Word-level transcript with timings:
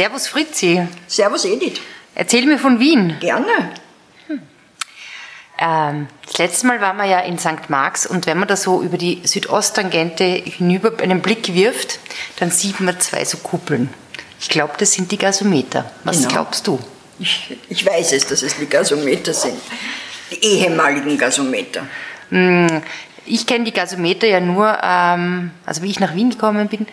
Servus 0.00 0.28
Fritzi. 0.28 0.80
Servus 1.08 1.44
Edith. 1.44 1.78
Erzähl 2.14 2.46
mir 2.46 2.58
von 2.58 2.80
Wien. 2.80 3.16
Gerne. 3.20 3.70
Ähm, 5.58 6.06
das 6.26 6.38
letzte 6.38 6.66
Mal 6.68 6.80
waren 6.80 6.96
wir 6.96 7.04
ja 7.04 7.20
in 7.20 7.38
St. 7.38 7.68
Marx 7.68 8.06
und 8.06 8.24
wenn 8.24 8.38
man 8.38 8.48
da 8.48 8.56
so 8.56 8.80
über 8.80 8.96
die 8.96 9.20
Südosttangente 9.24 10.24
hinüber 10.24 10.92
einen 11.02 11.20
Blick 11.20 11.52
wirft, 11.54 11.98
dann 12.38 12.50
sieht 12.50 12.80
man 12.80 12.98
zwei 12.98 13.26
so 13.26 13.36
Kuppeln. 13.36 13.90
Ich 14.40 14.48
glaube, 14.48 14.72
das 14.78 14.92
sind 14.94 15.12
die 15.12 15.18
Gasometer. 15.18 15.90
Was 16.04 16.16
Genau. 16.16 16.28
glaubst 16.30 16.66
du? 16.66 16.78
Ich, 17.18 17.58
ich 17.68 17.84
weiß 17.84 18.12
es, 18.12 18.26
dass 18.26 18.40
es 18.42 18.56
die 18.56 18.64
Gasometer 18.70 19.34
sind. 19.34 19.60
Die 20.30 20.42
ehemaligen 20.42 21.18
Gasometer. 21.18 21.86
Hm, 22.30 22.80
Ich 23.26 23.46
kenne 23.46 23.64
die 23.64 23.72
Gasometer 23.74 24.26
ja 24.26 24.40
nur, 24.40 24.78
ähm, 24.82 25.50
also 25.66 25.82
wie 25.82 25.90
ich 25.90 26.00
nach 26.00 26.14
Wien 26.14 26.30
gekommen 26.30 26.68
bin, 26.68 26.86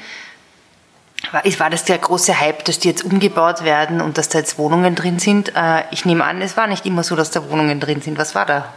war, 1.32 1.44
war 1.44 1.70
das 1.70 1.84
der 1.84 1.98
große 1.98 2.40
Hype, 2.40 2.64
dass 2.66 2.80
die 2.80 2.88
jetzt 2.88 3.04
umgebaut 3.04 3.64
werden 3.64 4.02
und 4.02 4.18
dass 4.18 4.30
da 4.30 4.40
jetzt 4.40 4.58
Wohnungen 4.58 4.96
drin 4.96 5.20
sind. 5.20 5.54
Äh, 5.56 5.84
ich 5.92 6.06
nehme 6.06 6.24
an, 6.24 6.42
es 6.42 6.58
war 6.58 6.68
nicht 6.68 6.86
immer 6.86 7.04
so, 7.04 7.16
dass 7.16 7.32
da 7.32 7.50
Wohnungen 7.50 7.80
drin 7.80 8.02
sind. 8.02 8.18
Was 8.18 8.36
war 8.36 8.46
da? 8.46 8.74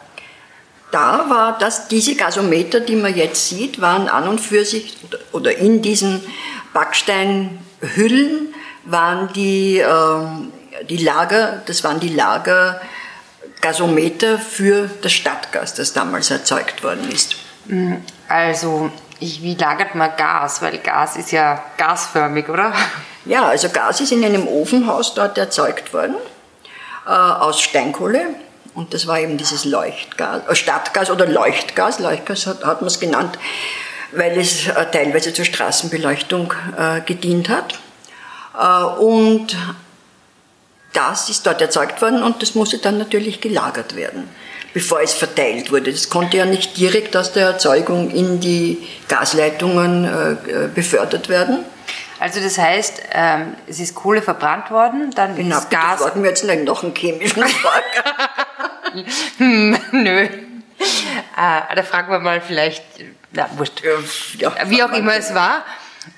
Da 0.91 1.27
war 1.29 1.57
das, 1.59 1.87
diese 1.87 2.17
Gasometer, 2.17 2.81
die 2.81 2.97
man 2.97 3.15
jetzt 3.15 3.49
sieht, 3.49 3.81
waren 3.81 4.09
an 4.09 4.27
und 4.27 4.41
für 4.41 4.65
sich, 4.65 4.97
oder, 5.31 5.57
in 5.57 5.83
diesen 5.83 6.21
Backsteinhüllen 6.73 8.55
waren 8.85 9.33
die, 9.33 9.79
ähm, 9.79 10.53
die 10.89 10.97
Lager, 10.97 11.63
das 11.67 11.85
waren 11.85 12.01
die 12.01 12.09
Lager 12.09 12.81
Gasometer 13.61 14.39
für 14.39 14.91
das 15.03 15.13
Stadtgas, 15.13 15.75
das 15.75 15.93
damals 15.93 16.31
erzeugt 16.31 16.83
worden 16.83 17.11
ist. 17.13 17.37
Also, 18.27 18.91
ich, 19.21 19.43
wie 19.43 19.55
lagert 19.55 19.95
man 19.95 20.11
Gas? 20.17 20.63
Weil 20.63 20.79
Gas 20.79 21.17
ist 21.17 21.31
ja 21.31 21.63
gasförmig, 21.77 22.49
oder? 22.49 22.73
Ja, 23.25 23.47
also 23.47 23.69
Gas 23.69 24.01
ist 24.01 24.13
in 24.13 24.25
einem 24.25 24.49
Ofenhaus 24.49 25.15
dort 25.15 25.39
erzeugt 25.39 25.93
worden, 25.93 26.17
äh, 27.07 27.11
aus 27.11 27.61
Steinkohle. 27.61 28.35
Und 28.75 28.95
das 28.95 29.07
war 29.07 29.19
eben 29.19 29.37
dieses 29.37 29.65
Leuchtgas, 29.65 30.43
äh, 30.49 30.55
Stadtgas 30.55 31.11
oder 31.11 31.27
Leuchtgas. 31.27 31.99
Leuchtgas 31.99 32.47
hat, 32.47 32.65
hat 32.65 32.81
man 32.81 32.89
es 32.89 33.01
genannt, 33.01 33.39
weil 34.13 34.39
es 34.39 34.69
äh, 34.69 34.87
teilweise 34.91 35.33
zur 35.33 35.45
Straßenbeleuchtung 35.45 36.53
äh, 36.77 37.01
gedient 37.01 37.49
hat. 37.49 37.79
Äh, 38.59 38.85
und 39.01 39.57
das 40.93 41.29
ist 41.29 41.47
dort 41.47 41.61
erzeugt 41.61 42.01
worden 42.03 42.23
und 42.23 42.43
das 42.43 42.55
musste 42.55 42.79
dann 42.79 42.99
natürlich 42.99 43.41
gelagert 43.41 43.95
werden, 43.95 44.29
bevor 44.73 45.01
es 45.01 45.15
verteilt 45.15 45.73
wurde. 45.73 45.93
Das 45.93 46.09
konnte 46.09 46.37
ja 46.37 46.45
nicht 46.45 46.77
direkt 46.77 47.17
aus 47.17 47.33
der 47.33 47.47
Erzeugung 47.47 48.11
in 48.11 48.41
die 48.41 48.87
Gasleitungen 49.09 50.05
äh, 50.05 50.33
äh, 50.33 50.69
befördert 50.69 51.29
werden. 51.29 51.65
Also 52.19 52.41
das 52.41 52.59
heißt, 52.59 53.03
ähm, 53.13 53.55
es 53.67 53.81
ist 53.81 53.95
Kohle 53.95 54.21
verbrannt 54.21 54.71
worden, 54.71 55.11
dann 55.15 55.37
Genau, 55.37 55.59
ist 55.59 55.71
Gas... 55.71 56.01
warten 56.01 56.23
wir 56.23 56.29
jetzt 56.31 56.45
nicht 56.45 56.65
noch 56.65 56.83
einen 56.83 56.95
chemischen 56.95 57.43
Vorgang. 57.43 59.05
Hm, 59.39 59.79
nö. 59.93 60.21
Äh, 60.21 61.75
da 61.75 61.83
fragen 61.83 62.13
wir 62.13 62.19
mal 62.19 62.41
vielleicht... 62.41 62.85
Na, 63.33 63.49
wurscht. 63.57 63.83
ja, 64.39 64.53
Wie 64.67 64.83
auch 64.83 64.93
immer 64.93 65.15
es 65.15 65.35
war. 65.35 65.65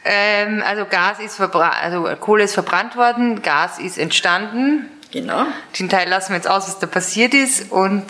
Ähm, 0.05 0.62
also 0.67 0.86
Gas 0.86 1.20
ist 1.20 1.36
verbrannt, 1.36 1.75
also 1.83 2.08
Kohle 2.20 2.45
ist 2.45 2.55
verbrannt 2.55 2.97
worden, 2.97 3.42
Gas 3.42 3.78
ist 3.78 3.98
entstanden. 3.98 4.89
Genau. 5.12 5.44
Den 5.78 5.88
Teil 5.88 6.08
lassen 6.08 6.30
wir 6.30 6.36
jetzt 6.36 6.48
aus, 6.48 6.66
was 6.66 6.78
da 6.78 6.86
passiert 6.86 7.34
ist 7.34 7.70
und 7.70 8.05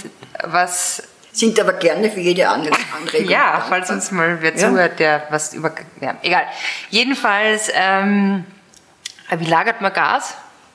was 0.45 1.03
Sind 1.35 1.59
aber 1.59 1.73
gerne 1.75 2.11
für 2.11 2.21
jede 2.21 2.49
andere 2.49 2.75
Anregung. 2.97 3.31
Ja, 3.31 3.65
falls 3.69 3.91
uns 3.91 4.11
mal 4.11 4.39
wer 4.43 4.53
Ja. 4.55 4.69
zuhört, 4.69 4.99
der 5.01 5.27
was 5.31 5.55
über. 5.55 5.73
Ja, 6.01 6.15
egal. 6.23 6.45
Jedenfalls, 6.91 7.71
ähm, 7.75 8.45
wie 9.37 9.47
lagert 9.47 9.81
man 9.81 9.93
Gas? 9.95 10.35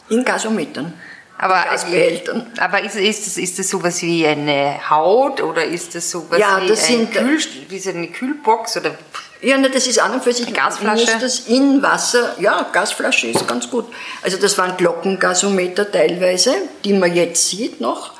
In 0.09 0.25
Gasometern. 0.25 0.94
Aber, 1.38 1.64
Gasbehältern. 1.70 2.52
aber 2.58 2.81
ist, 2.81 2.95
ist, 2.95 3.28
das, 3.28 3.38
ist 3.38 3.59
das 3.59 3.70
sowas 3.70 4.02
wie 4.02 4.25
eine 4.25 4.80
Haut 4.89 5.39
oder 5.44 5.64
ist 5.64 5.94
das 5.94 6.09
sowas 6.09 6.39
Ja, 6.39 6.60
wie, 6.64 6.67
das 6.67 6.86
ein 6.89 7.08
sind- 7.08 7.11
Kühl, 7.14 7.39
wie 7.70 7.89
eine 7.89 8.08
Kühlbox? 8.08 8.77
Oder, 8.77 8.95
Ja, 9.42 9.58
ne, 9.58 9.70
das 9.70 9.86
ist 9.86 9.99
an 9.99 10.14
und 10.14 10.23
für 10.23 10.33
sich 10.33 10.52
Gasflasche? 10.52 11.11
muss 11.11 11.21
das 11.21 11.39
in 11.42 11.81
Wasser, 11.83 12.36
ja, 12.39 12.65
Gasflasche 12.71 13.27
ist 13.27 13.48
ganz 13.48 13.70
gut. 13.70 13.86
Also 14.23 14.37
das 14.37 14.58
waren 14.58 14.75
Glockengasometer 14.77 15.92
teilweise, 15.92 16.55
die 16.83 16.93
man 16.93 17.14
jetzt 17.14 17.48
sieht 17.49 17.80
noch, 17.80 18.11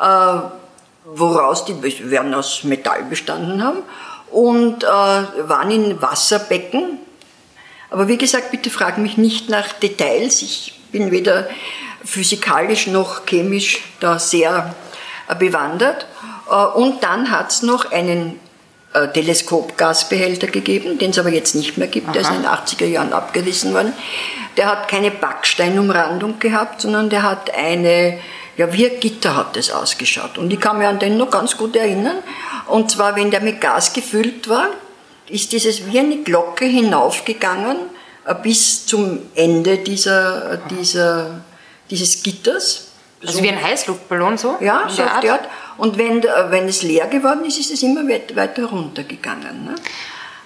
äh, 0.00 0.38
woraus 1.04 1.64
die 1.64 1.80
werden 2.10 2.34
aus 2.34 2.64
Metall 2.64 3.04
bestanden 3.04 3.62
haben 3.62 3.82
und 4.32 4.82
äh, 4.82 4.86
waren 4.86 5.70
in 5.70 6.02
Wasserbecken. 6.02 6.98
Aber 7.90 8.08
wie 8.08 8.18
gesagt, 8.18 8.50
bitte 8.50 8.70
frag 8.70 8.98
mich 8.98 9.16
nicht 9.16 9.48
nach 9.48 9.72
Details. 9.74 10.42
Ich 10.42 10.80
bin 10.90 11.12
weder 11.12 11.48
physikalisch 12.04 12.88
noch 12.88 13.26
chemisch 13.26 13.84
da 14.00 14.18
sehr 14.18 14.74
äh, 15.28 15.34
bewandert. 15.36 16.06
Äh, 16.50 16.54
und 16.54 17.04
dann 17.04 17.30
hat 17.30 17.52
es 17.52 17.62
noch 17.62 17.92
einen 17.92 18.40
äh, 18.94 19.08
Teleskopgasbehälter 19.08 20.46
gegeben, 20.46 20.98
den 20.98 21.10
es 21.10 21.18
aber 21.18 21.30
jetzt 21.30 21.54
nicht 21.54 21.76
mehr 21.76 21.88
gibt. 21.88 22.14
Der 22.14 22.22
ist 22.22 22.30
in 22.30 22.42
den 22.42 22.46
80er 22.46 22.86
Jahren 22.86 23.12
abgerissen 23.12 23.74
worden. 23.74 23.92
Der 24.56 24.66
hat 24.66 24.88
keine 24.88 25.10
Backsteinumrandung 25.10 26.38
gehabt, 26.38 26.80
sondern 26.80 27.10
der 27.10 27.24
hat 27.24 27.52
eine, 27.52 28.18
ja, 28.56 28.72
wie 28.72 28.88
ein 28.88 29.00
Gitter 29.00 29.36
hat 29.36 29.56
das 29.56 29.70
ausgeschaut. 29.70 30.38
Und 30.38 30.52
ich 30.52 30.60
kann 30.60 30.78
mich 30.78 30.86
an 30.86 31.00
den 31.00 31.16
noch 31.16 31.30
ganz 31.30 31.56
gut 31.56 31.74
erinnern. 31.74 32.18
Und 32.66 32.90
zwar, 32.90 33.16
wenn 33.16 33.30
der 33.30 33.40
mit 33.40 33.60
Gas 33.60 33.92
gefüllt 33.92 34.48
war, 34.48 34.68
ist 35.28 35.52
dieses 35.52 35.86
wie 35.86 35.98
eine 35.98 36.18
Glocke 36.18 36.64
hinaufgegangen 36.64 37.76
äh, 38.26 38.34
bis 38.42 38.86
zum 38.86 39.18
Ende 39.34 39.78
dieser, 39.78 40.52
äh, 40.52 40.58
dieser, 40.70 41.40
dieses 41.90 42.22
Gitters. 42.22 42.92
Also 43.26 43.42
wie 43.42 43.48
ein 43.48 43.62
Heißluftballon 43.62 44.38
so? 44.38 44.56
Ja, 44.60 44.84
so 44.88 45.02
auf 45.02 45.20
die 45.20 45.30
Art. 45.30 45.48
Und 45.76 45.98
wenn, 45.98 46.20
der- 46.20 46.50
wenn 46.50 46.66
es 46.68 46.82
leer 46.82 47.06
geworden 47.08 47.44
ist, 47.44 47.58
ist 47.58 47.70
es 47.72 47.82
immer 47.82 48.06
weit- 48.08 48.34
weiter 48.36 48.66
runtergegangen. 48.66 49.64
Ne? 49.64 49.74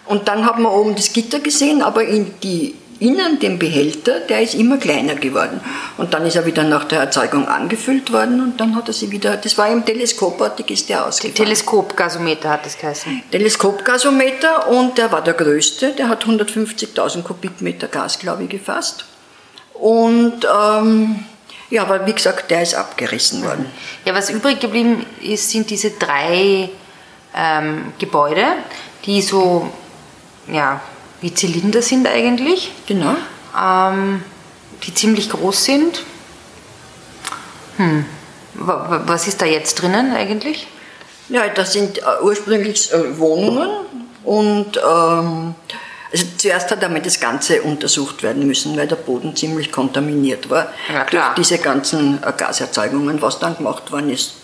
Und 0.06 0.26
dann 0.28 0.44
hat 0.46 0.58
man 0.58 0.72
oben 0.72 0.94
das 0.94 1.12
Gitter 1.12 1.40
gesehen, 1.40 1.82
aber 1.82 2.02
in 2.04 2.34
die, 2.42 2.74
innen 3.00 3.38
den 3.38 3.58
Behälter, 3.58 4.20
der 4.20 4.40
ist 4.42 4.54
immer 4.54 4.78
kleiner 4.78 5.14
geworden. 5.16 5.60
Und 5.98 6.14
dann 6.14 6.24
ist 6.24 6.34
er 6.36 6.46
wieder 6.46 6.64
nach 6.64 6.84
der 6.84 7.00
Erzeugung 7.00 7.46
angefüllt 7.46 8.10
worden 8.12 8.40
und 8.40 8.58
dann 8.60 8.74
hat 8.74 8.88
er 8.88 8.94
sie 8.94 9.10
wieder, 9.10 9.36
das 9.36 9.56
war 9.58 9.68
im 9.68 9.84
Teleskopartig, 9.84 10.70
ist 10.70 10.88
der 10.88 11.04
ausgefahren. 11.06 11.34
Teleskopgasometer 11.36 12.48
hat 12.48 12.64
das 12.64 12.78
geheißen. 12.78 13.22
Teleskopgasometer 13.30 14.68
und 14.68 14.96
der 14.98 15.12
war 15.12 15.22
der 15.22 15.34
größte, 15.34 15.92
der 15.92 16.08
hat 16.08 16.24
150.000 16.24 17.22
Kubikmeter 17.22 17.86
Gas, 17.88 18.18
glaube 18.18 18.44
ich, 18.44 18.48
gefasst. 18.48 19.04
Und 19.74 20.40
ähm, 20.44 21.24
ja, 21.70 21.82
aber 21.82 22.06
wie 22.06 22.12
gesagt, 22.14 22.50
der 22.50 22.62
ist 22.62 22.74
abgerissen 22.74 23.42
worden. 23.44 23.66
Ja, 24.04 24.14
was 24.14 24.30
übrig 24.30 24.60
geblieben 24.60 25.04
ist, 25.20 25.50
sind 25.50 25.68
diese 25.70 25.90
drei 25.92 26.70
ähm, 27.34 27.92
Gebäude, 27.98 28.44
die 29.04 29.20
so, 29.22 29.70
ja, 30.46 30.80
wie 31.20 31.34
Zylinder 31.34 31.82
sind 31.82 32.06
eigentlich, 32.06 32.72
Genau. 32.86 33.14
ähm, 33.60 34.22
die 34.84 34.94
ziemlich 34.94 35.28
groß 35.30 35.64
sind. 35.64 36.02
Hm. 37.76 38.04
wa- 38.54 38.86
wa- 38.90 39.02
Was 39.06 39.26
ist 39.28 39.40
da 39.40 39.46
jetzt 39.46 39.74
drinnen 39.82 40.12
eigentlich? 40.14 40.66
Ja, 41.28 41.46
das 41.48 41.72
sind 41.72 41.98
äh, 41.98 42.02
ursprünglich 42.22 42.92
äh, 42.92 43.18
Wohnungen 43.18 43.70
und 44.24 44.76
ähm, 44.78 45.54
also 46.12 46.24
zuerst 46.38 46.70
hat 46.70 46.82
einmal 46.82 47.02
das 47.02 47.20
Ganze 47.20 47.62
untersucht 47.62 48.22
werden 48.22 48.46
müssen, 48.46 48.76
weil 48.76 48.86
der 48.86 48.96
Boden 48.96 49.36
ziemlich 49.36 49.70
kontaminiert 49.72 50.48
war 50.50 50.72
Ja, 50.92 51.04
durch 51.04 51.34
diese 51.36 51.58
ganzen 51.58 52.22
äh, 52.22 52.32
Gaserzeugungen. 52.36 53.20
Was 53.20 53.38
dann 53.38 53.56
gemacht 53.56 53.90
worden 53.92 54.10
ist, 54.10 54.34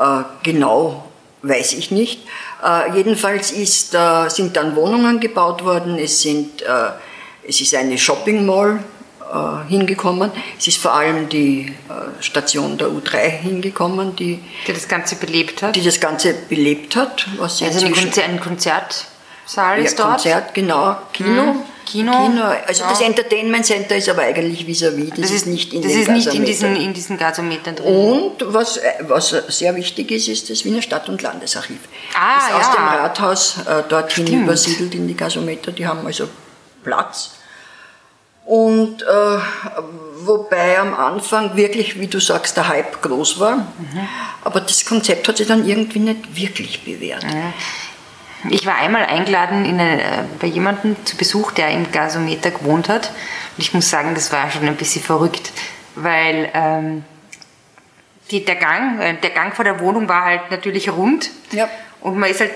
äh, 0.00 0.22
genau 0.42 1.04
weiß 1.42 1.72
ich 1.74 1.90
nicht. 1.90 2.20
Äh, 2.64 2.96
jedenfalls 2.96 3.52
ist, 3.52 3.96
sind 4.28 4.56
dann 4.56 4.74
Wohnungen 4.76 5.20
gebaut 5.20 5.64
worden, 5.64 5.96
es, 5.98 6.20
sind, 6.22 6.62
es 7.46 7.60
ist 7.60 7.74
eine 7.76 7.96
Shopping 7.96 8.44
Mall 8.44 8.80
hingekommen, 9.68 10.30
es 10.58 10.66
ist 10.66 10.78
vor 10.78 10.94
allem 10.94 11.28
die 11.28 11.72
Station 12.18 12.76
der 12.78 12.88
U3 12.88 13.18
hingekommen, 13.28 14.16
die 14.16 14.40
Der 14.66 14.74
das 14.74 14.88
Ganze 14.88 15.14
belebt 15.16 15.62
hat? 15.62 15.76
die 15.76 15.84
das 15.84 16.00
Ganze 16.00 16.32
belebt 16.34 16.96
hat. 16.96 17.26
Was 17.36 17.62
also 17.62 17.78
eine 17.86 17.88
inzwischen- 17.94 18.10
Ein 19.56 19.74
Konzertsaal 19.74 19.78
ja, 19.78 19.84
ist 19.84 19.98
dort. 19.98 20.10
Konzert, 20.10 20.54
genau, 20.54 20.96
Kino. 21.12 21.42
Mhm. 21.54 21.60
Kino, 21.86 22.12
Also 22.66 22.82
ja. 22.82 22.90
das 22.90 23.00
Entertainment 23.00 23.64
Center 23.64 23.96
ist 23.96 24.10
aber 24.10 24.20
eigentlich 24.22 24.66
vis-à-vis, 24.66 25.08
das, 25.08 25.20
Das 25.20 25.30
ist 25.30 25.46
nicht 25.46 25.72
in 25.72 25.80
das 25.80 25.92
ist 25.92 26.08
nicht 26.10 26.34
in 26.34 26.44
diesen, 26.44 26.76
in 26.76 26.92
diesen 26.92 27.16
Gasometern 27.16 27.76
drin. 27.76 27.86
Und 27.86 28.32
was, 28.52 28.76
äh, 28.76 28.90
was 29.08 29.30
sehr 29.30 29.74
wichtig 29.74 30.10
ist, 30.10 30.28
ist 30.28 30.50
das 30.50 30.66
Wiener 30.66 30.82
Stadt- 30.82 31.08
und 31.08 31.22
Landesarchiv. 31.22 31.78
Ah, 32.14 32.34
das 32.36 32.48
ist 32.48 32.54
aus 32.56 32.66
ja. 32.66 32.74
dem 32.74 32.88
Rathaus 33.00 33.56
äh, 33.66 33.82
dorthin 33.88 34.26
Stimmt. 34.26 34.42
übersiedelt 34.44 34.94
in 34.96 35.08
die 35.08 35.16
Gasometer, 35.16 35.72
die 35.72 35.86
haben 35.86 36.04
also 36.06 36.28
Platz. 36.84 37.30
Und 38.44 39.02
äh, 39.02 39.06
wobei 40.24 40.78
am 40.78 40.94
Anfang 40.94 41.56
wirklich, 41.56 41.98
wie 41.98 42.06
du 42.06 42.18
sagst, 42.20 42.56
der 42.58 42.68
Hype 42.68 43.00
groß 43.02 43.40
war, 43.40 43.56
Mhm. 43.56 44.08
aber 44.44 44.60
das 44.60 44.84
Konzept 44.84 45.26
hat 45.28 45.38
sich 45.38 45.46
dann 45.48 45.66
irgendwie 45.66 46.00
nicht 46.00 46.36
wirklich 46.36 46.82
bewährt. 46.84 47.24
Ich 48.50 48.66
war 48.66 48.76
einmal 48.76 49.04
eingeladen 49.04 49.64
in 49.64 49.80
eine, 49.80 50.02
äh, 50.02 50.06
bei 50.38 50.46
jemandem 50.46 50.96
zu 51.04 51.16
Besuch, 51.16 51.52
der 51.52 51.70
im 51.70 51.90
Gasometer 51.90 52.50
gewohnt 52.50 52.88
hat. 52.88 53.10
ich 53.56 53.74
muss 53.74 53.90
sagen, 53.90 54.14
das 54.14 54.32
war 54.32 54.50
schon 54.50 54.66
ein 54.66 54.76
bisschen 54.76 55.02
verrückt, 55.02 55.50
weil 55.96 56.48
ähm, 56.54 57.04
die, 58.30 58.44
der, 58.44 58.56
Gang, 58.56 59.00
äh, 59.00 59.14
der 59.14 59.30
Gang 59.30 59.54
vor 59.54 59.64
der 59.64 59.80
Wohnung 59.80 60.08
war 60.08 60.24
halt 60.24 60.50
natürlich 60.50 60.90
rund. 60.90 61.30
Ja. 61.50 61.68
Und 62.00 62.16
man 62.16 62.30
ist 62.30 62.40
halt, 62.40 62.52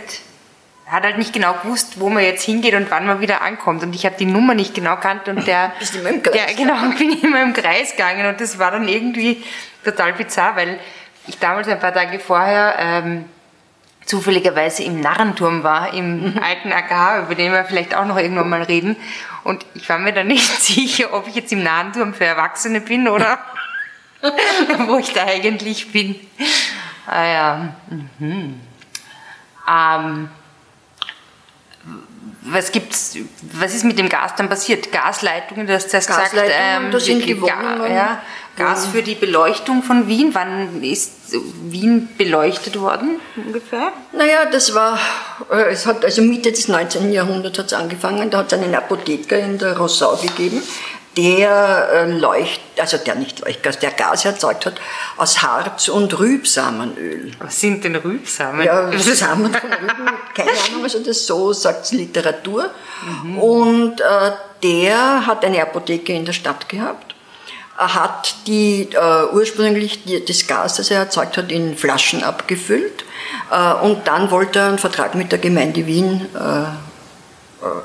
hat 0.87 1.03
halt 1.03 1.19
nicht 1.19 1.33
genau 1.33 1.55
gewusst, 1.55 1.99
wo 1.99 2.09
man 2.09 2.23
jetzt 2.23 2.45
hingeht 2.45 2.75
und 2.75 2.91
wann 2.91 3.07
man 3.07 3.21
wieder 3.21 3.43
ankommt. 3.43 3.83
Und 3.83 3.95
ich 3.95 4.07
habe 4.07 4.15
die 4.17 4.27
Nummer 4.27 4.55
nicht 4.55 4.75
genau 4.75 4.97
kannt 4.97 5.29
und 5.29 5.47
der, 5.49 5.73
Bist 5.81 5.97
immer 5.97 6.11
im 6.11 6.23
Kreis 6.23 6.47
der 6.47 6.55
genau, 6.55 6.75
bin 6.99 7.21
immer 7.21 7.43
im 7.43 7.53
Kreis 7.53 7.93
gegangen 7.93 8.27
und 8.27 8.41
das 8.41 8.59
war 8.59 8.71
dann 8.71 8.87
irgendwie 8.87 9.43
total 9.85 10.13
bizarr, 10.13 10.55
weil 10.55 10.79
ich 11.27 11.39
damals 11.39 11.67
ein 11.67 11.81
paar 11.81 11.95
Tage 11.95 12.21
vorher 12.21 12.77
ähm, 12.79 13.25
zufälligerweise 14.13 14.83
im 14.83 15.01
Narrenturm 15.01 15.63
war, 15.63 15.95
im 15.95 16.39
alten 16.43 16.71
AKH, 16.71 17.23
über 17.23 17.35
den 17.35 17.51
wir 17.51 17.65
vielleicht 17.65 17.95
auch 17.95 18.05
noch 18.05 18.19
irgendwann 18.19 18.51
mal 18.51 18.63
reden. 18.63 18.95
Und 19.43 19.65
ich 19.73 19.89
war 19.89 19.99
mir 19.99 20.13
dann 20.13 20.27
nicht 20.27 20.45
sicher, 20.63 21.15
ob 21.15 21.27
ich 21.29 21.35
jetzt 21.35 21.51
im 21.51 21.63
Narrenturm 21.63 22.13
für 22.13 22.27
Erwachsene 22.27 22.83
bin 22.83 23.09
oder 23.09 23.39
wo 24.87 24.99
ich 24.99 25.15
da 25.15 25.25
eigentlich 25.25 25.93
bin. 25.93 26.15
Ah 27.07 27.25
ja. 27.25 27.75
Mhm. 28.19 28.61
Ähm, 29.67 30.29
was 32.43 32.71
gibt's, 32.71 33.17
was 33.53 33.75
ist 33.75 33.85
mit 33.85 33.99
dem 33.99 34.11
Gas 34.11 34.35
dann 34.37 34.51
passiert? 34.51 34.93
Gasleitungen, 34.93 35.67
du 35.67 35.75
hast 35.75 35.89
zuerst 35.89 36.09
gesagt, 36.09 36.33
Gasleitungen, 36.33 36.91
da 36.91 37.01
sind 37.01 37.25
die 37.25 37.41
Wohnungen. 37.41 37.95
ja, 37.95 38.21
Gas 38.57 38.87
für 38.87 39.03
die 39.03 39.15
Beleuchtung 39.15 39.83
von 39.83 40.09
Wien. 40.09 40.31
Wann 40.35 40.83
ist 40.83 41.35
Wien 41.63 42.09
beleuchtet 42.19 42.79
worden 42.79 43.21
ungefähr? 43.37 43.93
Naja, 44.13 44.45
das 44.51 44.75
war, 44.75 44.99
äh, 45.51 45.71
es 45.71 45.87
hat 45.87 46.05
also 46.05 46.23
Mitte 46.23 46.51
des 46.51 46.69
19. 46.69 47.13
Jahrhunderts 47.13 47.59
hat 47.59 47.67
es 47.67 47.73
angefangen, 47.73 48.31
da 48.31 48.39
hat 48.39 48.53
es 48.53 48.59
einen 48.59 48.75
Apotheker 48.75 49.39
in 49.39 49.59
der 49.59 49.79
Rossau 49.79 50.17
gegeben, 50.17 50.63
der 51.17 51.89
äh, 51.93 52.11
Leucht, 52.11 52.61
also 52.79 52.97
der 52.97 53.15
nicht 53.17 53.41
Leuchtgas, 53.41 53.79
der 53.79 53.91
Gas 53.91 54.25
erzeugt 54.25 54.67
hat 54.67 54.75
aus 55.17 55.43
Harz 55.43 55.89
und 55.89 56.19
Rübsamenöl. 56.19 57.33
Was 57.39 57.61
sind 57.61 57.85
denn 57.85 57.97
Rübsamen? 57.97 58.65
Ja, 58.65 58.91
Samen 58.99 59.53
von 59.53 59.73
Rüben, 59.73 60.11
keine 60.35 60.51
Ahnung, 60.51 60.85
also 60.85 60.99
das 61.01 61.27
so 61.27 61.53
sagt 61.53 61.93
Literatur. 61.93 62.71
Und 63.41 64.01
äh, 64.01 64.33
der 64.63 65.27
hat 65.27 65.45
eine 65.45 65.61
Apotheke 65.61 66.13
in 66.13 66.25
der 66.25 66.33
Stadt 66.33 66.69
gehabt. 66.69 67.12
Er 67.79 67.95
hat 67.95 68.35
die 68.47 68.89
äh, 68.93 69.25
ursprünglich 69.33 70.05
die, 70.05 70.25
das 70.25 70.47
Gas, 70.47 70.77
das 70.77 70.91
er 70.91 71.01
erzeugt 71.01 71.37
hat, 71.37 71.51
in 71.51 71.77
Flaschen 71.77 72.23
abgefüllt. 72.23 73.05
Äh, 73.51 73.75
und 73.75 74.07
dann 74.07 74.31
wollte 74.31 74.59
er 74.59 74.69
einen 74.69 74.79
Vertrag 74.79 75.15
mit 75.15 75.33
der 75.33 75.39
Gemeinde 75.39 75.87
Wien 75.87 76.27
äh, 76.35 76.63
äh, 76.63 76.67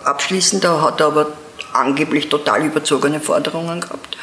abschließen. 0.03 0.59
Da 0.59 0.81
hat 0.81 0.99
er 0.99 1.07
aber 1.07 1.27
angeblich 1.73 2.29
total 2.29 2.65
überzogene 2.65 3.19
Forderungen 3.19 3.81
gehabt 3.81 4.17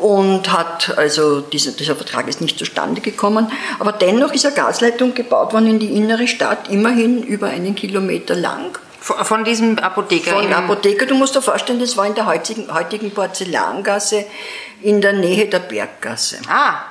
und 0.00 0.50
hat 0.50 0.96
also 0.96 1.40
dieser, 1.40 1.72
dieser 1.72 1.94
Vertrag 1.94 2.28
ist 2.28 2.40
nicht 2.40 2.58
zustande 2.58 3.00
gekommen. 3.00 3.50
Aber 3.78 3.92
dennoch 3.92 4.32
ist 4.32 4.46
eine 4.46 4.54
Gasleitung 4.54 5.14
gebaut 5.14 5.52
worden 5.52 5.68
in 5.68 5.78
die 5.78 5.94
innere 5.96 6.26
Stadt, 6.26 6.68
immerhin 6.68 7.22
über 7.22 7.48
einen 7.48 7.74
Kilometer 7.74 8.34
lang. 8.34 8.78
Von, 9.00 9.44
diesem 9.44 9.78
Apotheker? 9.78 10.32
Von 10.32 10.52
Apotheker, 10.52 11.06
du 11.06 11.14
musst 11.14 11.34
dir 11.34 11.40
vorstellen, 11.40 11.80
das 11.80 11.96
war 11.96 12.06
in 12.06 12.14
der 12.14 12.26
heutigen, 12.26 12.72
heutigen 12.72 13.10
Porzellangasse 13.10 14.26
in 14.82 15.00
der 15.00 15.12
Nähe 15.12 15.46
der 15.46 15.60
Berggasse. 15.60 16.38
Ah, 16.48 16.82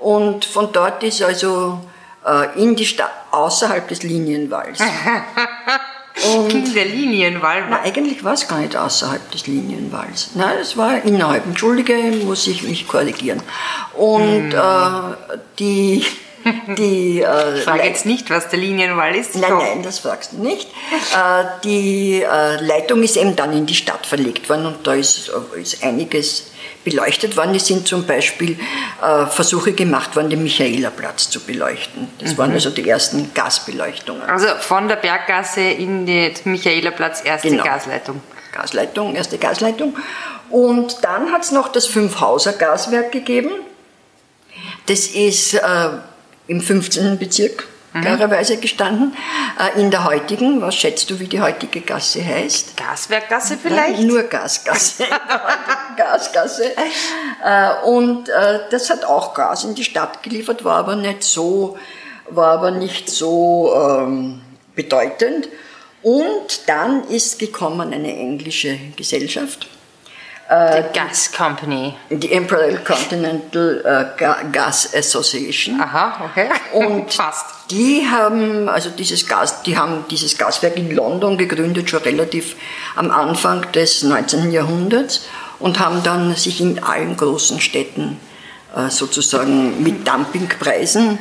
Und 0.00 0.44
von 0.44 0.72
dort 0.72 1.02
ist 1.02 1.22
also 1.22 1.80
äh, 2.26 2.60
in 2.62 2.76
die 2.76 2.86
Stadt, 2.86 3.10
außerhalb 3.30 3.86
des 3.88 4.02
Linienwalls. 4.02 4.80
in 6.50 6.74
der 6.74 6.84
Linienwahl. 6.84 7.64
Na, 7.70 7.80
eigentlich 7.82 8.22
war 8.24 8.34
es 8.34 8.46
gar 8.46 8.58
nicht 8.58 8.76
außerhalb 8.76 9.30
des 9.30 9.46
Linienwalls. 9.46 10.30
Nein, 10.34 10.58
es 10.60 10.76
war 10.76 11.02
innerhalb. 11.02 11.46
Entschuldige, 11.46 11.94
muss 12.24 12.46
ich 12.46 12.62
mich 12.62 12.86
korrigieren. 12.86 13.42
Und 13.94 14.52
äh, 14.52 15.36
die, 15.58 16.04
die 16.78 17.20
äh, 17.22 17.58
Ich 17.58 17.64
frage 17.64 17.84
jetzt 17.84 18.06
nicht, 18.06 18.30
was 18.30 18.48
der 18.48 18.58
Linienwahl 18.58 19.14
ist. 19.14 19.36
Nein, 19.36 19.52
hoffe- 19.52 19.66
nein, 19.66 19.82
das 19.82 19.98
fragst 20.00 20.32
du 20.32 20.42
nicht. 20.42 20.68
Äh, 21.14 21.44
die 21.64 22.22
äh, 22.22 22.56
Leitung 22.64 23.02
ist 23.02 23.16
eben 23.16 23.36
dann 23.36 23.52
in 23.52 23.66
die 23.66 23.74
Stadt 23.74 24.06
verlegt 24.06 24.48
worden 24.48 24.66
und 24.66 24.86
da 24.86 24.94
ist, 24.94 25.30
äh, 25.56 25.60
ist 25.60 25.82
einiges 25.82 26.46
beleuchtet 26.84 27.36
worden. 27.36 27.54
Es 27.54 27.66
sind 27.66 27.86
zum 27.86 28.06
Beispiel 28.06 28.58
äh, 29.02 29.26
Versuche 29.26 29.72
gemacht 29.72 30.16
worden, 30.16 30.30
den 30.30 30.42
Michaelerplatz 30.42 31.28
zu 31.28 31.40
beleuchten. 31.40 32.08
Das 32.18 32.38
waren 32.38 32.52
also 32.52 32.70
die 32.70 32.88
ersten 32.88 33.32
Gasbeleuchtungen. 33.34 34.22
Also 34.22 34.46
von 34.60 34.88
der 34.88 34.96
Berggasse 34.96 35.60
in 35.60 36.06
den 36.06 36.32
Michaelerplatz 36.44 37.22
erste 37.24 37.48
Genau. 37.50 37.64
Gasleitung. 37.64 38.20
Gasleitung, 38.52 39.14
erste 39.14 39.36
Gasleitung. 39.38 39.94
Und 40.48 41.04
dann 41.04 41.30
hat 41.32 41.42
es 41.42 41.52
noch 41.52 41.68
das 41.68 41.86
Fünfhauser 41.86 42.54
Gaswerk 42.54 43.12
gegeben. 43.12 43.50
Das 44.86 45.06
ist 45.06 45.54
äh, 45.54 45.60
im 46.50 46.60
15. 46.60 47.16
Bezirk 47.16 47.68
klarerweise 47.92 48.56
gestanden. 48.56 49.16
Äh, 49.58 49.80
in 49.80 49.90
der 49.90 50.04
heutigen, 50.04 50.60
was 50.60 50.74
schätzt 50.74 51.08
du, 51.10 51.20
wie 51.20 51.28
die 51.28 51.40
heutige 51.40 51.80
Gasse 51.80 52.24
heißt? 52.24 52.76
Gaswerkgasse 52.76 53.56
vielleicht? 53.56 53.98
Nein, 53.98 54.06
nur 54.08 54.24
Gasgasse. 54.24 55.04
Gasgasse. 55.96 56.72
Äh, 57.44 57.86
und 57.86 58.28
äh, 58.28 58.60
das 58.70 58.90
hat 58.90 59.04
auch 59.04 59.32
Gas 59.34 59.64
in 59.64 59.76
die 59.76 59.84
Stadt 59.84 60.22
geliefert, 60.24 60.64
war 60.64 60.78
aber 60.78 60.96
nicht 60.96 61.22
so, 61.22 61.78
war 62.28 62.48
aber 62.54 62.72
nicht 62.72 63.08
so 63.08 63.72
ähm, 63.74 64.40
bedeutend. 64.74 65.48
Und 66.02 66.68
dann 66.68 67.04
ist 67.08 67.38
gekommen 67.38 67.92
eine 67.92 68.16
englische 68.16 68.76
Gesellschaft, 68.96 69.68
The 70.50 70.82
Gas 70.92 71.30
Company. 71.30 71.94
die 72.10 72.32
Imperial 72.32 72.78
Continental 72.84 74.14
Ga- 74.16 74.42
Gas 74.50 74.92
Association. 74.94 75.80
Aha, 75.80 76.24
okay. 76.24 76.48
Und 76.72 77.12
Fast. 77.14 77.44
die 77.70 78.04
haben, 78.10 78.68
also 78.68 78.90
dieses 78.90 79.26
Gas, 79.28 79.62
die 79.62 79.78
haben 79.78 80.04
dieses 80.10 80.36
Gaswerk 80.36 80.76
in 80.76 80.90
London 80.94 81.38
gegründet, 81.38 81.88
schon 81.88 82.02
relativ 82.02 82.56
am 82.96 83.10
Anfang 83.12 83.70
des 83.72 84.02
19. 84.02 84.50
Jahrhunderts 84.50 85.26
und 85.60 85.78
haben 85.78 86.02
dann 86.02 86.34
sich 86.34 86.60
in 86.60 86.82
allen 86.82 87.16
großen 87.16 87.60
Städten 87.60 88.18
äh, 88.74 88.90
sozusagen 88.90 89.82
mit 89.84 90.06
Dumpingpreisen 90.08 91.18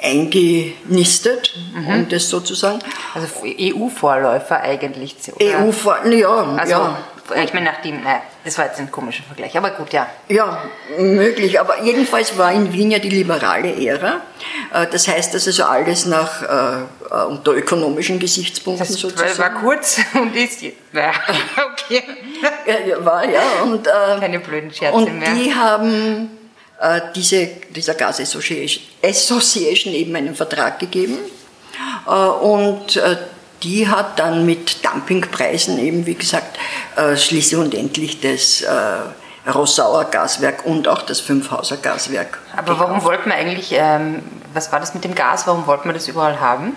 eingenistet, 0.00 1.54
um 1.76 2.08
das 2.08 2.28
sozusagen. 2.28 2.78
Also 3.14 3.26
EU-Vorläufer 3.44 4.60
eigentlich. 4.60 5.16
oder? 5.34 5.66
EU, 5.66 5.72
vor- 5.72 6.06
ja, 6.06 6.28
Also, 6.56 6.72
ja, 6.72 6.98
ich 7.40 7.52
meine, 7.54 7.66
nachdem, 7.66 8.02
nein, 8.02 8.20
das 8.44 8.58
war 8.58 8.66
jetzt 8.66 8.78
ein 8.80 8.90
komischer 8.90 9.22
Vergleich, 9.24 9.56
aber 9.56 9.70
gut, 9.70 9.92
ja. 9.92 10.06
Ja, 10.28 10.62
möglich. 10.98 11.58
Aber 11.60 11.82
jedenfalls 11.82 12.36
war 12.38 12.52
in 12.52 12.72
Wien 12.72 12.90
ja 12.90 12.98
die 12.98 13.08
liberale 13.10 13.74
Ära. 13.86 14.20
Äh, 14.72 14.86
Das 14.88 15.06
heißt, 15.08 15.32
dass 15.34 15.46
also 15.46 15.64
alles 15.64 16.06
nach 16.06 16.42
äh, 16.42 16.82
äh, 17.10 17.24
unter 17.26 17.52
ökonomischen 17.52 18.18
Gesichtspunkten 18.18 18.86
Das 18.86 19.02
war, 19.02 19.10
sozusagen. 19.10 19.38
war 19.38 19.60
kurz 19.62 19.98
und 20.14 20.34
ist 20.36 20.62
jetzt. 20.62 20.76
Ja, 20.92 21.10
okay. 21.72 22.02
Ja, 22.66 23.04
war, 23.04 23.24
ja. 23.28 23.40
Und, 23.62 23.86
äh, 23.86 23.90
Keine 24.20 24.40
blöden 24.40 24.72
Scherze 24.72 24.94
und 24.94 25.18
mehr. 25.18 25.32
die 25.34 25.54
haben 25.54 26.30
äh, 26.80 27.00
diese, 27.14 27.46
dieser 27.70 27.94
Gas 27.94 28.20
Association, 28.20 28.82
Association 29.02 29.94
eben 29.94 30.14
einen 30.16 30.34
Vertrag 30.34 30.78
gegeben. 30.78 31.16
Äh, 32.06 32.10
und 32.10 33.00
die 33.62 33.88
hat 33.88 34.18
dann 34.18 34.44
mit 34.44 34.84
Dumpingpreisen 34.84 35.78
eben, 35.78 36.04
wie 36.04 36.14
gesagt, 36.14 36.58
äh, 36.96 37.16
schließlich 37.16 37.60
und 37.60 37.74
endlich 37.74 38.20
das 38.20 38.62
äh, 38.62 39.50
Rossauer 39.50 40.04
Gaswerk 40.04 40.64
und 40.64 40.86
auch 40.88 41.02
das 41.02 41.20
Fünfhauser 41.20 41.76
Gaswerk. 41.76 42.38
Aber 42.56 42.78
warum 42.78 43.02
wollte 43.02 43.28
man 43.28 43.38
eigentlich, 43.38 43.72
ähm, 43.72 44.22
was 44.54 44.70
war 44.70 44.80
das 44.80 44.94
mit 44.94 45.04
dem 45.04 45.14
Gas, 45.14 45.46
warum 45.46 45.66
wollte 45.66 45.86
man 45.86 45.94
das 45.94 46.08
überall 46.08 46.40
haben? 46.40 46.74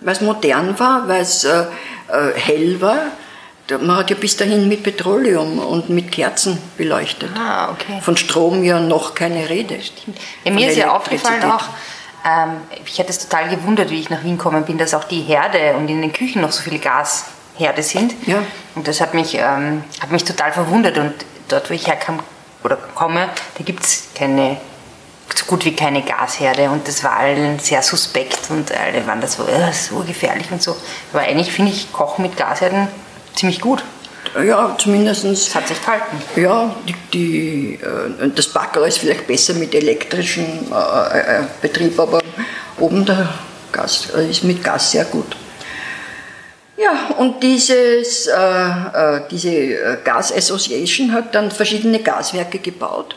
Weil 0.00 0.12
es 0.12 0.20
modern 0.20 0.78
war, 0.78 1.08
weil 1.08 1.22
es 1.22 1.44
äh, 1.44 1.64
äh, 2.08 2.32
hell 2.36 2.80
war. 2.80 2.98
Man 3.68 3.96
hat 3.96 4.10
ja 4.10 4.16
bis 4.16 4.36
dahin 4.36 4.68
mit 4.68 4.84
Petroleum 4.84 5.58
und 5.58 5.88
mit 5.88 6.12
Kerzen 6.12 6.56
beleuchtet. 6.76 7.30
Ah, 7.36 7.70
okay. 7.70 8.00
Von 8.00 8.16
Strom 8.16 8.62
ja 8.62 8.78
noch 8.78 9.14
keine 9.14 9.48
Rede. 9.48 9.80
Ja, 10.44 10.52
mir 10.52 10.68
ist 10.68 10.76
ja 10.76 10.94
aufgefallen 10.94 11.42
auch, 11.50 11.64
ähm, 12.24 12.60
ich 12.84 12.98
hätte 12.98 13.10
es 13.10 13.18
total 13.18 13.48
gewundert, 13.48 13.90
wie 13.90 13.98
ich 13.98 14.08
nach 14.08 14.22
Wien 14.22 14.36
gekommen 14.36 14.64
bin, 14.64 14.78
dass 14.78 14.94
auch 14.94 15.02
die 15.02 15.22
Herde 15.22 15.74
und 15.76 15.88
in 15.88 16.00
den 16.00 16.12
Küchen 16.12 16.42
noch 16.42 16.52
so 16.52 16.62
viele 16.62 16.78
Gasherde 17.58 17.82
sind. 17.82 18.14
Ja. 18.26 18.42
Und 18.74 18.86
das 18.86 19.00
hat 19.00 19.14
mich, 19.14 19.34
ähm, 19.34 19.84
hat 20.00 20.12
mich 20.12 20.24
total 20.24 20.52
verwundert. 20.52 20.98
Und 20.98 21.14
dort, 21.48 21.70
wo 21.70 21.74
ich 21.74 21.86
herkam 21.86 22.20
oder 22.62 22.76
komme, 22.94 23.28
da 23.56 23.64
gibt 23.64 23.84
es 23.84 24.08
keine, 24.14 24.58
so 25.34 25.44
gut 25.46 25.64
wie 25.64 25.74
keine 25.74 26.02
Gasherde. 26.02 26.70
Und 26.70 26.86
das 26.86 27.02
war 27.04 27.16
allen 27.16 27.58
sehr 27.58 27.82
suspekt 27.82 28.50
und 28.50 28.72
alle 28.72 29.06
waren 29.06 29.20
da 29.20 29.26
so, 29.26 29.44
äh, 29.46 29.72
so 29.72 29.96
gefährlich 30.00 30.50
und 30.50 30.62
so. 30.62 30.76
Aber 31.12 31.22
eigentlich 31.22 31.52
finde 31.52 31.72
ich 31.72 31.92
Kochen 31.92 32.22
mit 32.22 32.36
Gasherden 32.36 32.88
ziemlich 33.34 33.60
gut. 33.60 33.82
Ja, 34.44 34.76
zumindest. 34.78 35.24
Das 35.24 35.54
hat 35.54 35.68
sich 35.68 35.80
gehalten. 35.80 36.20
Ja, 36.34 36.74
die, 36.86 36.94
die, 37.12 37.74
äh, 37.74 38.30
das 38.34 38.48
Backerl 38.48 38.88
ist 38.88 38.98
vielleicht 38.98 39.26
besser 39.26 39.54
mit 39.54 39.74
elektrischem 39.74 40.44
äh, 40.72 41.18
äh, 41.18 41.42
Betrieb, 41.62 41.98
aber 41.98 42.20
oben 42.78 43.06
der 43.06 43.28
Gas 43.72 44.08
äh, 44.14 44.28
ist 44.30 44.44
mit 44.44 44.62
Gas 44.62 44.90
sehr 44.90 45.04
gut. 45.06 45.36
Ja, 46.76 47.16
und 47.16 47.42
dieses, 47.42 48.26
äh, 48.26 48.32
äh, 48.36 49.20
diese 49.30 49.50
äh, 49.50 49.96
Gas 50.04 50.32
Association 50.32 51.12
hat 51.12 51.34
dann 51.34 51.50
verschiedene 51.50 52.00
Gaswerke 52.00 52.58
gebaut. 52.58 53.16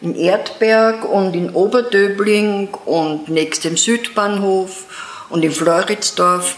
In 0.00 0.14
Erdberg 0.14 1.04
und 1.04 1.34
in 1.34 1.50
Oberdöbling 1.50 2.68
und 2.86 3.28
nächst 3.28 3.64
dem 3.64 3.76
Südbahnhof 3.76 4.86
und 5.28 5.44
in 5.44 5.52
Floridsdorf 5.52 6.56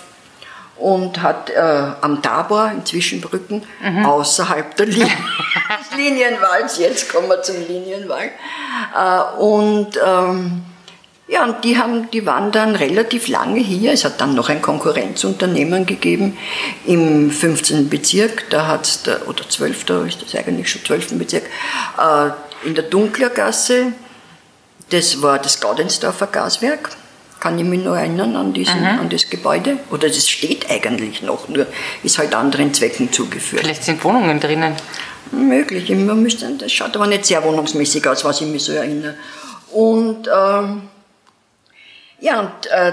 und 0.77 1.23
hat 1.23 1.51
äh, 1.51 1.59
am 2.01 2.23
Tabor 2.23 2.71
in 2.71 2.85
Zwischenbrücken 2.85 3.65
mhm. 3.83 4.07
außerhalb 4.07 4.77
der 4.77 4.87
Linie, 4.87 5.07
des 5.91 5.97
Linienwalls, 5.97 6.79
jetzt 6.79 7.13
kommen 7.13 7.29
wir 7.29 7.43
zum 7.43 7.57
Linienwall, 7.67 8.31
äh, 8.95 9.41
und 9.41 9.99
ähm, 10.05 10.63
ja, 11.29 11.45
und 11.45 11.65
die, 11.65 11.77
haben, 11.77 12.11
die 12.13 12.25
waren 12.25 12.53
dann 12.53 12.77
relativ 12.77 13.27
lange 13.29 13.59
hier. 13.61 13.93
Es 13.93 14.05
hat 14.05 14.21
dann 14.21 14.35
noch 14.35 14.49
ein 14.49 14.63
Konkurrenzunternehmen 14.63 15.85
gegeben 15.85 16.39
im 16.87 17.31
15. 17.31 17.89
Bezirk, 17.89 18.49
da 18.51 18.69
hat 18.69 18.87
es, 18.87 19.03
oder 19.27 19.49
12. 19.49 19.91
ist 20.07 20.23
das 20.23 20.35
eigentlich 20.37 20.71
schon 20.71 20.85
12. 20.85 21.19
Bezirk, 21.19 21.45
äh, 21.99 22.31
in 22.67 22.75
der 22.75 22.85
Dunklergasse, 22.85 23.93
das 24.91 25.21
war 25.21 25.39
das 25.39 25.61
Gaudensdorfer 25.61 26.29
Gaswerk 26.29 26.91
kann 27.41 27.59
ich 27.59 27.65
mich 27.65 27.85
noch 27.85 27.95
erinnern 27.95 28.35
an, 28.35 28.53
diesen, 28.53 28.81
mhm. 28.81 29.01
an 29.01 29.09
das 29.09 29.29
Gebäude. 29.29 29.79
Oder 29.91 30.09
das 30.09 30.29
steht 30.29 30.71
eigentlich 30.71 31.23
noch, 31.23 31.49
nur 31.49 31.67
ist 32.03 32.19
halt 32.19 32.35
anderen 32.35 32.73
Zwecken 32.73 33.13
zugeführt. 33.13 33.63
Vielleicht 33.63 33.85
sind 33.85 34.03
Wohnungen 34.03 34.41
drinnen. 34.41 34.75
Möglich, 35.33 35.91
man 35.91 36.23
müsste, 36.23 36.51
das 36.57 36.73
schaut 36.73 36.97
aber 36.97 37.07
nicht 37.07 37.27
sehr 37.27 37.45
wohnungsmäßig 37.45 38.07
aus, 38.09 38.25
was 38.25 38.41
ich 38.41 38.47
mich 38.47 38.65
so 38.65 38.73
erinnere. 38.73 39.15
Und 39.73 40.29
ähm, 40.35 40.83
ja, 42.21 42.41
und 42.41 42.67
äh, 42.71 42.93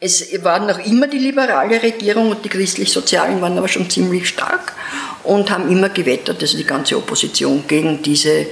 es 0.00 0.44
war 0.44 0.58
noch 0.58 0.78
immer 0.84 1.06
die 1.06 1.18
liberale 1.18 1.82
Regierung 1.82 2.30
und 2.30 2.44
die 2.44 2.48
christlich-sozialen 2.48 3.40
waren 3.40 3.56
aber 3.56 3.68
schon 3.68 3.88
ziemlich 3.88 4.28
stark 4.28 4.74
und 5.22 5.50
haben 5.50 5.70
immer 5.70 5.88
gewettert, 5.88 6.42
also 6.42 6.56
die 6.56 6.64
ganze 6.64 6.96
Opposition 6.96 7.64
gegen 7.66 8.02
diese 8.02 8.30
äh, 8.30 8.46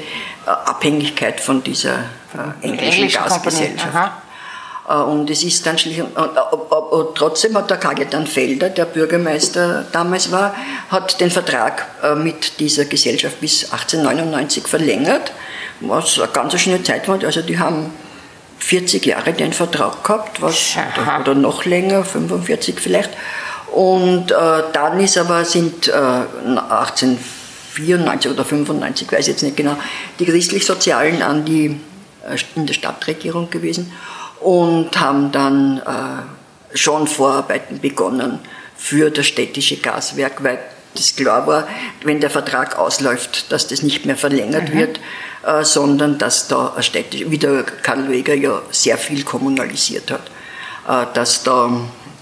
Abhängigkeit 0.46 1.40
von 1.40 1.62
dieser 1.62 1.94
äh, 1.94 2.66
englischen 2.66 3.02
Englische 3.02 3.18
Gasgesellschaft. 3.18 4.12
Äh, 4.88 4.94
und 4.94 5.30
es 5.30 5.42
ist 5.44 5.66
dann 5.66 5.78
schlicht, 5.78 6.00
und, 6.00 6.16
und, 6.16 6.72
und, 6.72 7.14
trotzdem 7.14 7.56
hat 7.56 7.70
der 7.70 7.76
Kagetan 7.76 8.26
Felder, 8.26 8.70
der 8.70 8.86
Bürgermeister 8.86 9.84
damals 9.92 10.30
war, 10.32 10.54
hat 10.90 11.20
den 11.20 11.30
Vertrag 11.30 11.86
äh, 12.02 12.14
mit 12.14 12.60
dieser 12.60 12.86
Gesellschaft 12.86 13.40
bis 13.40 13.64
1899 13.64 14.66
verlängert, 14.66 15.32
was 15.80 16.18
eine 16.18 16.28
ganz 16.28 16.58
schöne 16.60 16.82
Zeit 16.82 17.06
war. 17.08 17.22
Also 17.22 17.42
die 17.42 17.58
haben 17.58 17.90
40 18.62 19.04
Jahre 19.04 19.32
den 19.32 19.52
Vertrag 19.52 20.04
gehabt, 20.04 20.40
was, 20.40 20.76
oder 21.20 21.34
noch 21.34 21.64
länger, 21.64 22.04
45 22.04 22.78
vielleicht. 22.80 23.10
Und 23.72 24.30
äh, 24.30 24.62
dann 24.72 25.00
ist 25.00 25.18
aber, 25.18 25.44
sind 25.44 25.88
äh, 25.88 25.92
1894 25.92 28.30
oder 28.30 28.44
95, 28.44 29.10
weiß 29.10 29.18
ich 29.20 29.26
jetzt 29.28 29.42
nicht 29.42 29.56
genau, 29.56 29.76
die 30.18 30.26
christlich-sozialen 30.26 31.22
an 31.22 31.44
die, 31.44 31.80
äh, 32.28 32.36
in 32.54 32.66
der 32.66 32.74
Stadtregierung 32.74 33.50
gewesen 33.50 33.92
und 34.40 34.96
haben 34.98 35.32
dann 35.32 35.78
äh, 35.78 36.22
schon 36.76 37.08
Vorarbeiten 37.08 37.80
begonnen 37.80 38.38
für 38.76 39.10
das 39.10 39.26
städtische 39.26 39.78
Gaswerk, 39.78 40.44
weil 40.44 40.60
das 40.94 41.16
klar 41.16 41.46
war, 41.46 41.66
wenn 42.04 42.20
der 42.20 42.30
Vertrag 42.30 42.78
ausläuft, 42.78 43.50
dass 43.52 43.66
das 43.66 43.82
nicht 43.82 44.06
mehr 44.06 44.16
verlängert 44.16 44.70
mhm. 44.70 44.78
wird, 44.78 45.00
äh, 45.46 45.64
sondern 45.64 46.18
dass 46.18 46.48
da 46.48 46.74
städtisch, 46.80 47.24
wie 47.26 47.38
der 47.38 47.62
Karl 47.62 48.08
Weger 48.08 48.34
ja 48.34 48.62
sehr 48.70 48.98
viel 48.98 49.24
kommunalisiert 49.24 50.10
hat, 50.10 50.22
äh, 50.88 51.06
dass 51.14 51.42
da 51.42 51.70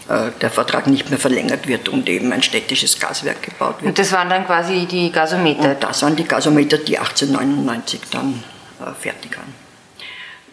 äh, 0.09 0.31
der 0.41 0.51
Vertrag 0.51 0.87
nicht 0.87 1.11
mehr 1.11 1.19
verlängert 1.19 1.67
wird 1.67 1.89
und 1.89 2.09
eben 2.09 2.33
ein 2.33 2.43
städtisches 2.43 2.99
Gaswerk 2.99 3.43
gebaut 3.43 3.77
wird. 3.81 3.91
Und 3.91 3.99
das 3.99 4.13
waren 4.13 4.29
dann 4.29 4.47
quasi 4.47 4.87
die 4.87 5.11
Gasometer? 5.11 5.71
Und 5.71 5.83
das 5.83 6.03
waren 6.03 6.17
die 6.17 6.25
Gasometer, 6.25 6.79
die 6.79 6.99
1899 6.99 8.01
dann 8.11 8.43
äh, 8.81 8.93
fertig 9.01 9.37
waren 9.37 9.55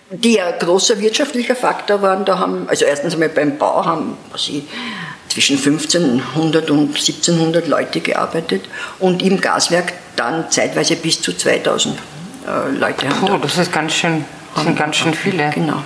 die 0.09 0.39
ein 0.39 0.57
großer 0.59 0.99
wirtschaftlicher 0.99 1.55
Faktor 1.55 2.01
waren. 2.01 2.25
Da 2.25 2.39
haben, 2.39 2.67
also 2.69 2.85
erstens 2.85 3.13
einmal 3.13 3.29
beim 3.29 3.57
Bau 3.57 3.85
haben 3.85 4.17
sie 4.37 4.67
zwischen 5.37 5.57
1500 5.57 6.71
und 6.71 6.95
1700 6.95 7.67
Leute 7.67 7.99
gearbeitet 7.99 8.67
und 8.97 9.21
im 9.21 9.39
Gaswerk 9.39 9.93
dann 10.15 10.49
zeitweise 10.49 10.95
bis 10.95 11.21
zu 11.21 11.31
2000 11.31 11.95
äh, 12.47 12.75
Leute. 12.75 13.05
Puh, 13.05 13.27
da 13.27 13.37
das 13.37 13.59
ist 13.59 13.71
ganz 13.71 13.93
schön, 13.93 14.25
sind 14.55 14.75
ganz 14.75 14.95
schön 14.95 15.13
viele. 15.13 15.51
Genau. 15.53 15.83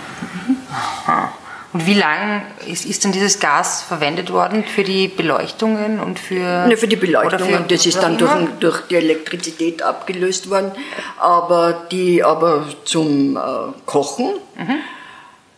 Aha. 1.06 1.34
Und 1.74 1.86
wie 1.86 1.96
lange 1.96 2.44
ist, 2.66 2.86
ist 2.86 3.04
denn 3.04 3.12
dieses 3.12 3.42
Gas 3.42 3.82
verwendet 3.82 4.32
worden 4.32 4.64
für 4.64 4.86
die 4.86 5.10
Beleuchtungen 5.10 6.00
und 6.00 6.18
für. 6.18 6.68
Ne, 6.68 6.78
für 6.78 6.88
die 6.88 6.96
Beleuchtungen, 6.96 7.66
das 7.68 7.86
ist 7.86 8.02
dann 8.02 8.18
durch, 8.18 8.32
durch, 8.62 8.82
die 8.90 8.96
Elektrizität 8.96 9.82
abgelöst 9.82 10.50
worden. 10.50 10.72
Aber, 11.20 11.88
die, 11.92 12.24
aber 12.24 12.68
zum 12.86 13.36
äh, 13.36 13.40
Kochen 13.86 14.30
mhm. 14.58 14.78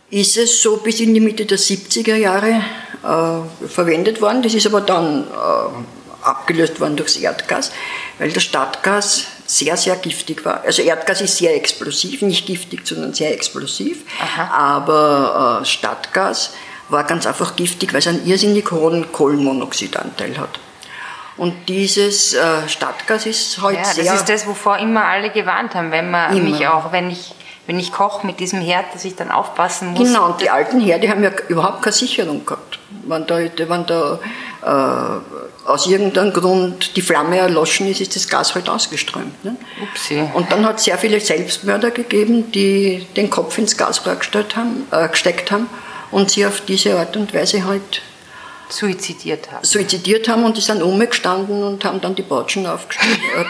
ist 0.10 0.36
es 0.38 0.64
so 0.64 0.78
bis 0.78 1.00
in 1.00 1.14
die 1.14 1.20
Mitte 1.20 1.46
der 1.46 1.60
70er 1.60 2.16
Jahre 2.16 2.60
äh, 3.03 3.67
verwendet 3.67 4.22
worden. 4.22 4.41
Das 4.41 4.53
ist 4.53 4.65
aber 4.65 4.81
dann 4.81 5.24
äh, 5.24 6.25
abgelöst 6.25 6.79
worden 6.79 6.95
durchs 6.95 7.17
Erdgas, 7.17 7.72
weil 8.17 8.31
das 8.31 8.43
Stadtgas 8.43 9.25
sehr, 9.45 9.75
sehr 9.77 9.95
giftig 9.98 10.45
war. 10.45 10.62
Also 10.63 10.81
Erdgas 10.81 11.22
ist 11.22 11.38
sehr 11.38 11.55
explosiv, 11.55 12.22
nicht 12.22 12.45
giftig, 12.45 12.88
sondern 12.88 13.13
sehr 13.13 13.33
explosiv. 13.33 14.03
Aha. 14.22 14.77
Aber 14.77 15.62
äh, 15.62 15.65
Stadtgas 15.65 16.53
war 16.89 17.03
ganz 17.03 17.25
einfach 17.25 17.55
giftig, 17.55 17.93
weil 17.93 18.00
es 18.00 18.07
einen 18.07 18.25
irrsinnig 18.25 18.72
hohen 18.72 19.12
Kohlenmonoxidanteil 19.12 20.38
hat. 20.38 20.60
Und 21.36 21.67
dieses 21.67 22.33
äh, 22.33 22.67
Stadtgas 22.67 23.25
ist 23.25 23.62
heute 23.62 23.77
ja, 23.77 23.86
sehr... 23.86 24.03
Das 24.05 24.15
ist 24.15 24.29
das, 24.29 24.48
wovor 24.48 24.77
immer 24.77 25.05
alle 25.05 25.31
gewarnt 25.31 25.74
haben, 25.74 25.91
wenn 25.91 26.12
man 26.12 26.38
immer. 26.38 26.50
mich 26.50 26.67
auch, 26.67 26.91
wenn 26.91 27.10
ich 27.10 27.33
wenn 27.65 27.79
ich 27.79 27.91
koche 27.91 28.25
mit 28.27 28.39
diesem 28.39 28.62
Herd, 28.62 28.93
dass 28.93 29.05
ich 29.05 29.15
dann 29.15 29.32
aufpassen 29.32 29.91
muss. 29.91 30.08
Genau, 30.08 30.27
und 30.27 30.41
die 30.41 30.50
alten 30.50 30.82
Herde 30.82 31.10
haben 31.10 31.24
ja 31.24 31.32
überhaupt 31.48 31.82
keine 31.82 31.93
Sicherung 31.93 32.46
gehabt. 32.46 32.79
Wenn 33.05 33.25
da, 33.25 33.38
wenn 33.38 33.86
da 33.86 34.20
äh, 34.62 35.70
aus 35.70 35.88
irgendeinem 35.88 36.34
Grund 36.34 36.96
die 36.96 37.01
Flamme 37.01 37.38
erloschen 37.38 37.88
ist, 37.88 38.01
ist 38.01 38.15
das 38.15 38.27
Gas 38.27 38.53
halt 38.55 38.70
ausgeströmt. 38.70 39.43
Ne? 39.46 39.55
Upsi. 39.82 40.24
Und 40.34 40.51
dann 40.51 40.65
hat 40.65 40.79
es 40.79 40.86
sehr 40.86 40.98
viele 40.98 41.20
Selbstmörder 41.20 41.91
gegeben, 41.91 42.51
die 42.51 43.08
den 43.15 43.29
Kopf 43.29 43.58
ins 43.58 43.77
Gasrohr 43.77 44.15
gestellt 44.15 44.55
haben, 44.55 44.88
äh, 44.91 45.08
gesteckt 45.08 45.51
haben 45.51 45.70
und 46.12 46.32
sie 46.32 46.46
auf 46.46 46.62
diese 46.62 46.98
Art 46.98 47.15
und 47.15 47.34
Weise 47.34 47.65
halt 47.65 48.01
suizidiert 48.70 49.51
haben. 49.51 49.63
Suizidiert 49.63 50.27
haben 50.27 50.43
und 50.43 50.58
die 50.58 50.62
sind 50.62 50.82
umgestanden 50.82 51.63
und 51.63 51.86
haben 51.86 52.01
dann 52.01 52.15
die 52.15 52.24
Batschen, 52.24 52.65
äh, 52.65 52.70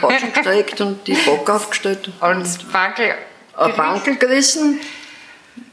Batschen 0.01 0.33
gestreckt 0.33 0.81
und 0.81 1.07
die 1.07 1.13
Bock 1.13 1.49
aufgestellt. 1.49 2.11
Und 2.21 2.71
Bankel 2.71 3.15
Bankel 3.55 4.15
gerissen 4.17 4.79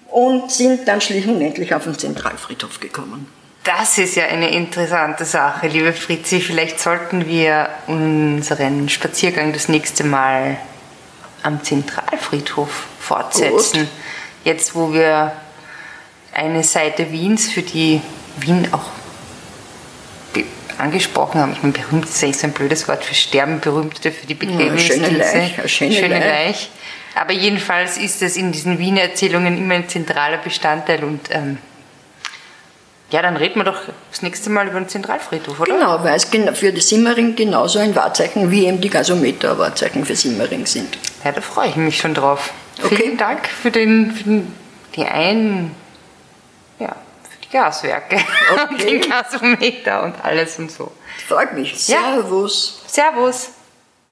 und 0.08 0.50
sind 0.50 0.86
dann 0.86 1.00
schlicht 1.00 1.28
und 1.28 1.40
endlich 1.40 1.74
auf 1.74 1.84
den 1.84 1.98
Zentralfriedhof 1.98 2.80
gekommen. 2.80 3.26
Das 3.64 3.98
ist 3.98 4.16
ja 4.16 4.24
eine 4.24 4.50
interessante 4.50 5.24
Sache, 5.24 5.66
liebe 5.68 5.92
Fritzi. 5.92 6.40
Vielleicht 6.40 6.80
sollten 6.80 7.26
wir 7.26 7.68
unseren 7.86 8.88
Spaziergang 8.88 9.52
das 9.52 9.68
nächste 9.68 10.02
Mal 10.04 10.56
am 11.42 11.62
Zentralfriedhof 11.62 12.86
fortsetzen. 12.98 13.80
Gut. 13.80 13.88
Jetzt, 14.44 14.74
wo 14.74 14.92
wir 14.92 15.32
eine 16.32 16.64
Seite 16.64 17.12
Wiens, 17.12 17.50
für 17.50 17.62
die 17.62 18.00
Wien 18.38 18.68
auch 18.72 18.90
angesprochen 20.78 21.40
haben. 21.40 21.52
Ich 21.52 21.62
meine, 21.62 21.74
berühmt 21.74 22.06
ist 22.06 22.24
eigentlich 22.24 22.38
so 22.38 22.46
ein 22.46 22.52
blödes 22.52 22.88
Wort 22.88 23.04
für 23.04 23.14
Sterben, 23.14 23.60
berühmte 23.60 24.10
für 24.10 24.26
die 24.26 24.34
Begräbnisdienste. 24.34 25.18
Ja, 25.18 25.24
schöne 25.24 25.46
Leich. 25.46 25.70
Schöne, 25.70 25.92
schöne 25.92 26.18
Leich. 26.18 26.24
Leich. 26.24 26.70
Aber 27.14 27.32
jedenfalls 27.32 27.96
ist 27.96 28.22
es 28.22 28.36
in 28.36 28.52
diesen 28.52 28.78
Wiener 28.78 29.02
Erzählungen 29.02 29.58
immer 29.58 29.74
ein 29.74 29.88
zentraler 29.88 30.38
Bestandteil 30.38 31.04
und 31.04 31.28
ähm, 31.30 31.58
ja, 33.10 33.22
dann 33.22 33.36
reden 33.36 33.56
wir 33.56 33.64
doch 33.64 33.80
das 34.10 34.22
nächste 34.22 34.50
Mal 34.50 34.68
über 34.68 34.78
den 34.78 34.88
Zentralfriedhof, 34.88 35.58
oder? 35.58 35.74
Genau, 35.74 36.04
weil 36.04 36.14
es 36.14 36.26
für 36.26 36.72
die 36.72 36.80
Simmering 36.80 37.34
genauso 37.34 37.80
ein 37.80 37.94
Wahrzeichen 37.96 38.52
wie 38.52 38.66
eben 38.66 38.80
die 38.80 38.88
Gasometer 38.88 39.58
Wahrzeichen 39.58 40.04
für 40.04 40.14
Simmering 40.14 40.64
sind. 40.64 40.96
Ja, 41.24 41.32
da 41.32 41.40
freue 41.40 41.70
ich 41.70 41.76
mich 41.76 41.98
schon 41.98 42.14
drauf. 42.14 42.52
Okay. 42.82 42.96
Vielen 42.96 43.16
Dank 43.16 43.48
für, 43.48 43.72
den, 43.72 44.12
für 44.12 44.24
den, 44.24 44.54
die 44.94 45.04
ein, 45.04 45.74
ja, 46.78 46.94
für 47.28 47.46
die 47.46 47.50
Gaswerke 47.50 48.16
okay. 48.52 48.64
und 48.70 48.82
den 48.82 49.00
Gasometer 49.00 50.04
und 50.04 50.14
alles 50.24 50.58
und 50.60 50.70
so. 50.70 50.92
Freut 51.26 51.52
mich. 51.54 51.76
Servus. 51.76 52.82
Ja. 52.84 53.10
Servus. 53.10 53.50